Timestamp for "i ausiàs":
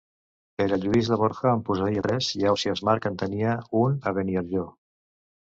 2.39-2.83